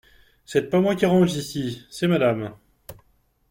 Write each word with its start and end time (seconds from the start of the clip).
C’est 0.45 0.71
pas 0.71 0.81
moi 0.81 0.95
qui 0.95 1.05
range 1.05 1.33
ici!… 1.35 1.85
c’est 1.91 2.07
Madame. 2.07 2.55